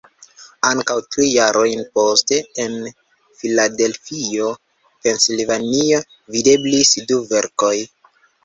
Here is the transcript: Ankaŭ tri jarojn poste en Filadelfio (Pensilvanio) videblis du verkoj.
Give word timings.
Ankaŭ 0.67 0.95
tri 1.15 1.25
jarojn 1.33 1.83
poste 1.97 2.39
en 2.63 2.79
Filadelfio 3.41 4.49
(Pensilvanio) 5.05 6.03
videblis 6.39 6.99
du 7.13 7.23
verkoj. 7.37 7.75